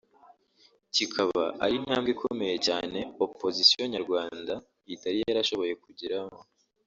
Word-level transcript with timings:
kikaba 0.95 1.43
ari 1.63 1.73
intambwe 1.79 2.09
ikomeye 2.15 2.55
cyane 2.67 2.99
“opposition” 3.25 3.87
nyarwanda 3.93 4.53
itari 4.93 5.17
yarashoboye 5.21 5.73
kugeraho 5.85 6.37